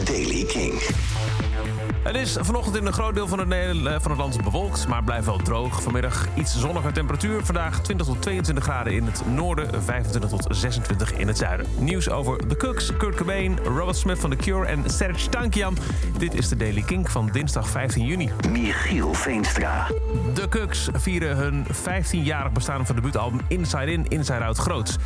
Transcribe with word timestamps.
Daily 0.00 0.44
King. 0.44 0.80
Het 2.02 2.16
is 2.16 2.36
vanochtend 2.40 2.76
in 2.76 2.86
een 2.86 2.92
groot 2.92 3.14
deel 3.14 3.28
van 3.28 3.38
het, 3.38 3.52
eh, 3.52 3.94
van 4.00 4.10
het 4.10 4.20
land 4.20 4.42
bewolkt, 4.42 4.88
maar 4.88 5.04
blijft 5.04 5.26
wel 5.26 5.38
droog. 5.38 5.82
Vanmiddag 5.82 6.26
iets 6.34 6.58
zonniger 6.58 6.92
temperatuur. 6.92 7.44
Vandaag 7.44 7.80
20 7.80 8.06
tot 8.06 8.22
22 8.22 8.64
graden 8.64 8.92
in 8.92 9.04
het 9.04 9.22
noorden, 9.26 9.82
25 9.82 10.30
tot 10.30 10.46
26 10.56 11.12
in 11.12 11.26
het 11.26 11.38
zuiden. 11.38 11.66
Nieuws 11.78 12.10
over 12.10 12.46
The 12.46 12.56
Cooks, 12.56 12.96
Kurt 12.96 13.14
Cobain, 13.14 13.58
Robert 13.64 13.96
Smith 13.96 14.18
van 14.18 14.30
The 14.30 14.36
Cure 14.36 14.66
en 14.66 14.90
Serge 14.90 15.28
Tankian. 15.28 15.76
Dit 16.18 16.34
is 16.34 16.48
de 16.48 16.56
Daily 16.56 16.82
Kink 16.82 17.10
van 17.10 17.28
dinsdag 17.32 17.68
15 17.68 18.06
juni. 18.06 18.30
Michiel 18.50 19.14
Veenstra. 19.14 19.86
De 20.34 20.48
Cooks 20.48 20.88
vieren 20.92 21.36
hun 21.36 21.66
15-jarig 21.66 22.52
bestaan 22.52 22.86
van 22.86 22.94
debuutalbum 22.94 23.40
Inside 23.48 23.92
In, 23.92 24.06
Inside 24.08 24.44
Out 24.44 24.58
groots. 24.58 24.96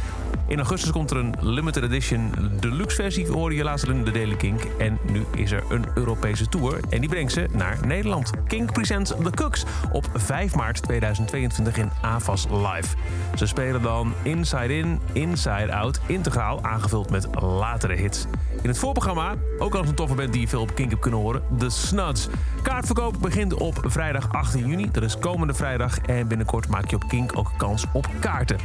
In 0.48 0.58
augustus 0.58 0.90
komt 0.90 1.10
er 1.10 1.16
een 1.16 1.34
limited 1.40 1.82
edition 1.82 2.32
deluxe 2.60 2.96
versie, 2.96 3.26
hoorde 3.26 3.56
je 3.56 3.62
laatst 3.62 3.86
in 3.86 4.04
de 4.04 4.10
Daily 4.10 4.36
Kink. 4.36 4.62
En 4.78 4.98
nu 5.12 5.24
is 5.34 5.50
er 5.50 5.62
een 5.68 5.84
Europese 5.94 6.48
tour 6.48 6.80
en 6.88 7.00
die 7.00 7.08
brengt 7.08 7.32
ze 7.32 7.46
naar 7.52 7.78
Nederland. 7.86 8.30
Kink 8.46 8.72
presents 8.72 9.12
The 9.22 9.30
Cooks 9.30 9.64
op 9.92 10.08
5 10.14 10.54
maart 10.54 10.82
2022 10.82 11.76
in 11.76 11.90
AVAS 12.02 12.46
Live. 12.50 12.96
Ze 13.36 13.46
spelen 13.46 13.82
dan 13.82 14.12
Inside 14.22 14.76
In, 14.76 15.00
Inside 15.12 15.72
Out, 15.72 16.00
integraal 16.06 16.62
aangevuld 16.62 17.10
met 17.10 17.28
latere 17.40 17.94
hits. 17.94 18.26
In 18.62 18.68
het 18.68 18.78
voorprogramma, 18.78 19.34
ook 19.58 19.74
al 19.74 19.84
een 19.84 19.94
toffe 19.94 20.14
band 20.14 20.32
die 20.32 20.40
je 20.40 20.48
veel 20.48 20.60
op 20.60 20.74
Kink 20.74 20.90
hebt 20.90 21.02
kunnen 21.02 21.20
horen, 21.20 21.42
The 21.58 21.70
Snuds. 21.70 22.28
Kaartverkoop 22.62 23.16
begint 23.20 23.54
op 23.54 23.80
vrijdag 23.84 24.32
18 24.32 24.66
juni, 24.66 24.90
dat 24.90 25.02
is 25.02 25.18
komende 25.18 25.54
vrijdag. 25.54 25.98
En 25.98 26.28
binnenkort 26.28 26.68
maak 26.68 26.90
je 26.90 26.96
op 26.96 27.08
Kink 27.08 27.38
ook 27.38 27.50
kans 27.56 27.84
op 27.92 28.08
kaarten. 28.20 28.56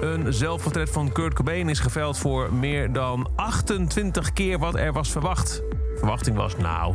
Een 0.00 0.32
zelfportret 0.32 0.90
van 0.90 1.12
Kurt 1.12 1.34
Cobain 1.34 1.68
is 1.68 1.78
geveild 1.78 2.18
voor 2.18 2.52
meer 2.52 2.92
dan 2.92 3.28
28 3.34 4.32
keer 4.32 4.58
wat 4.58 4.74
er 4.74 4.92
was 4.92 5.10
verwacht. 5.10 5.62
Verwachting 6.04 6.36
was, 6.36 6.56
nou, 6.56 6.94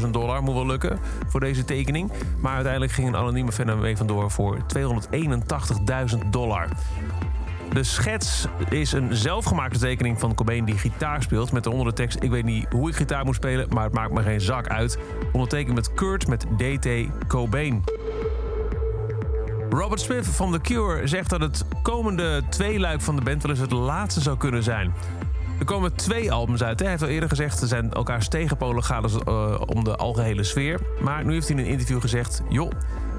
10.000 0.00 0.10
dollar 0.10 0.42
moet 0.42 0.54
wel 0.54 0.66
lukken 0.66 0.98
voor 1.28 1.40
deze 1.40 1.64
tekening. 1.64 2.12
Maar 2.40 2.54
uiteindelijk 2.54 2.92
ging 2.92 3.08
een 3.08 3.16
anonieme 3.16 3.52
fan 3.52 3.68
er 3.68 3.76
mee 3.76 3.96
vandoor 3.96 4.30
voor 4.30 4.58
281.000 4.58 6.18
dollar. 6.30 6.68
De 7.72 7.82
schets 7.82 8.46
is 8.68 8.92
een 8.92 9.16
zelfgemaakte 9.16 9.78
tekening 9.78 10.20
van 10.20 10.34
Cobain 10.34 10.64
die 10.64 10.78
gitaar 10.78 11.22
speelt... 11.22 11.52
met 11.52 11.66
onder 11.66 11.86
de 11.86 11.92
tekst, 11.92 12.22
ik 12.22 12.30
weet 12.30 12.44
niet 12.44 12.66
hoe 12.70 12.88
ik 12.88 12.96
gitaar 12.96 13.24
moet 13.24 13.34
spelen... 13.34 13.66
maar 13.70 13.84
het 13.84 13.92
maakt 13.92 14.12
me 14.12 14.22
geen 14.22 14.40
zak 14.40 14.68
uit. 14.68 14.98
Ondertekend 15.32 15.74
met 15.74 15.94
Kurt 15.94 16.28
met 16.28 16.46
DT 16.56 16.88
Cobain. 17.26 17.84
Robert 19.70 20.00
Smith 20.00 20.26
van 20.26 20.52
The 20.52 20.60
Cure 20.60 21.06
zegt 21.06 21.30
dat 21.30 21.40
het 21.40 21.64
komende 21.82 22.42
tweeluik 22.48 23.00
van 23.00 23.16
de 23.16 23.22
band 23.22 23.42
wel 23.42 23.50
eens 23.50 23.60
het 23.60 23.72
laatste 23.72 24.20
zou 24.20 24.36
kunnen 24.36 24.62
zijn. 24.62 24.92
Er 25.58 25.64
komen 25.64 25.94
twee 25.94 26.32
albums 26.32 26.62
uit. 26.62 26.80
Hij 26.80 26.88
heeft 26.88 27.02
al 27.02 27.08
eerder 27.08 27.28
gezegd, 27.28 27.58
ze 27.58 27.66
zijn 27.66 27.92
elkaars 27.92 28.28
tegenpolen 28.28 28.84
gaat 28.84 29.02
het 29.02 29.24
eh, 29.24 29.60
om 29.66 29.84
de 29.84 29.96
algehele 29.96 30.42
sfeer. 30.42 30.80
Maar 31.00 31.24
nu 31.24 31.32
heeft 31.32 31.48
hij 31.48 31.56
in 31.56 31.64
een 31.64 31.70
interview 31.70 32.00
gezegd... 32.00 32.42
joh, 32.48 32.70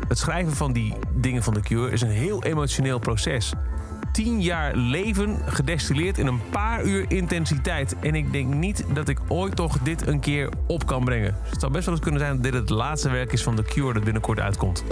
het 0.08 0.18
schrijven 0.18 0.54
van 0.54 0.74
die 0.74 0.94
dingen 1.14 1.44
van 1.44 1.54
The 1.54 1.60
Cure 1.60 1.92
is 1.92 2.02
een 2.02 2.10
heel 2.10 2.44
emotioneel 2.44 3.00
proces. 3.00 3.54
Tien 4.12 4.42
jaar 4.42 4.76
leven 4.76 5.40
gedestilleerd 5.46 6.18
in 6.18 6.28
een 6.28 6.42
paar 6.50 6.84
uur 6.84 7.06
intensiteit. 7.08 7.96
En 8.00 8.16
ik 8.16 8.32
denk 8.32 8.54
niet 8.54 8.86
dat 8.94 9.10
ik 9.10 9.20
ooit 9.28 9.56
toch 9.56 9.80
dit 9.80 10.08
een 10.08 10.20
keer 10.20 10.50
op 10.68 10.86
kan 10.86 11.04
brengen. 11.04 11.36
Dus 11.42 11.52
het 11.52 11.60
zou 11.60 11.72
best 11.72 11.86
wel 11.86 11.94
eens 11.94 12.04
kunnen 12.04 12.22
zijn 12.22 12.34
dat 12.34 12.44
dit 12.44 12.54
het 12.54 12.70
laatste 12.70 13.10
werk 13.10 13.32
is 13.32 13.44
van 13.44 13.56
The 13.56 13.64
Cure 13.64 13.94
dat 13.94 14.04
binnenkort 14.04 14.40
uitkomt. 14.40 14.84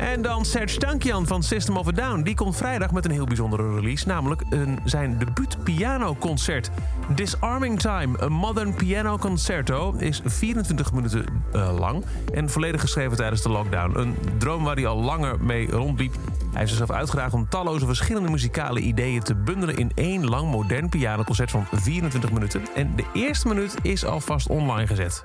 En 0.00 0.22
dan 0.22 0.44
Serge 0.44 0.78
Tankian 0.78 1.26
van 1.26 1.42
System 1.42 1.76
of 1.76 1.88
a 1.88 1.92
Down. 1.92 2.22
Die 2.22 2.34
komt 2.34 2.56
vrijdag 2.56 2.92
met 2.92 3.04
een 3.04 3.10
heel 3.10 3.24
bijzondere 3.24 3.74
release. 3.74 4.06
Namelijk 4.06 4.42
een, 4.50 4.78
zijn 4.84 5.18
debuut 5.18 5.64
pianoconcert. 5.64 6.70
Disarming 7.14 7.80
Time, 7.80 8.18
een 8.18 8.32
modern 8.32 8.74
piano 8.74 9.18
concerto... 9.18 9.94
is 9.98 10.20
24 10.24 10.92
minuten 10.92 11.24
eh, 11.52 11.78
lang 11.78 12.04
en 12.34 12.50
volledig 12.50 12.80
geschreven 12.80 13.16
tijdens 13.16 13.42
de 13.42 13.48
lockdown. 13.48 13.98
Een 13.98 14.16
droom 14.38 14.64
waar 14.64 14.74
hij 14.74 14.86
al 14.86 15.00
langer 15.00 15.44
mee 15.44 15.70
rondliep. 15.70 16.14
Hij 16.52 16.62
is 16.62 16.70
er 16.70 16.76
zelf 16.76 16.90
uitgedaagd 16.90 17.34
om 17.34 17.48
talloze 17.48 17.86
verschillende 17.86 18.30
muzikale 18.30 18.80
ideeën 18.80 19.22
te 19.22 19.34
bundelen... 19.34 19.76
in 19.76 19.92
één 19.94 20.28
lang 20.28 20.50
modern 20.50 20.88
pianoconcert 20.88 21.50
van 21.50 21.66
24 21.72 22.32
minuten. 22.32 22.62
En 22.74 22.96
de 22.96 23.04
eerste 23.12 23.48
minuut 23.48 23.74
is 23.82 24.04
alvast 24.04 24.48
online 24.48 24.86
gezet. 24.86 25.24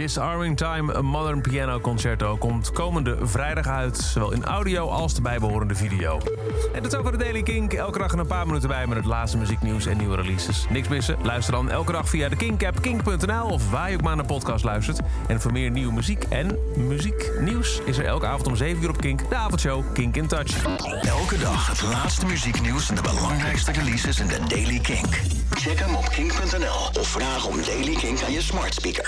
Disarming 0.00 0.56
Time, 0.56 0.92
een 0.92 1.04
modern 1.04 1.40
piano 1.40 1.80
concerto, 1.80 2.36
komt 2.36 2.72
komende 2.72 3.18
vrijdag 3.22 3.66
uit. 3.66 3.98
Zowel 3.98 4.32
in 4.32 4.44
audio 4.44 4.88
als 4.88 5.14
de 5.14 5.20
bijbehorende 5.20 5.74
video. 5.74 6.20
En 6.72 6.84
ook 6.84 7.02
voor 7.02 7.10
de 7.12 7.18
Daily 7.18 7.42
Kink. 7.42 7.72
Elke 7.72 7.98
dag 7.98 8.12
een 8.12 8.26
paar 8.26 8.46
minuten 8.46 8.68
bij 8.68 8.86
met 8.86 8.96
het 8.96 9.06
laatste 9.06 9.38
muzieknieuws 9.38 9.86
en 9.86 9.96
nieuwe 9.96 10.16
releases. 10.16 10.66
Niks 10.70 10.88
missen? 10.88 11.16
Luister 11.22 11.52
dan 11.52 11.70
elke 11.70 11.92
dag 11.92 12.08
via 12.08 12.28
de 12.28 12.36
Kink-app, 12.36 12.82
kink.nl 12.82 13.44
of 13.44 13.70
waar 13.70 13.90
je 13.90 13.96
ook 13.96 14.02
maar 14.02 14.16
naar 14.16 14.26
podcast 14.26 14.64
luistert. 14.64 15.00
En 15.26 15.40
voor 15.40 15.52
meer 15.52 15.70
nieuwe 15.70 15.92
muziek 15.92 16.24
en 16.24 16.58
muzieknieuws 16.76 17.80
is 17.84 17.98
er 17.98 18.04
elke 18.04 18.26
avond 18.26 18.46
om 18.46 18.56
7 18.56 18.82
uur 18.82 18.88
op 18.88 19.00
Kink 19.00 19.28
de 19.28 19.34
avondshow 19.34 19.84
Kink 19.92 20.16
in 20.16 20.26
Touch. 20.26 20.64
Elke 21.02 21.38
dag 21.38 21.66
het 21.66 21.82
laatste 21.82 22.26
muzieknieuws 22.26 22.88
en 22.88 22.94
de 22.94 23.02
belangrijkste 23.02 23.72
releases 23.72 24.20
in 24.20 24.26
de 24.26 24.38
Daily 24.48 24.78
Kink. 24.78 25.20
Check 25.50 25.78
hem 25.78 25.94
op 25.94 26.08
kink.nl 26.08 27.00
of 27.00 27.08
vraag 27.08 27.46
om 27.46 27.56
Daily 27.66 27.94
Kink 27.94 28.22
aan 28.22 28.32
je 28.32 28.42
smart 28.42 28.74
speaker. 28.74 28.98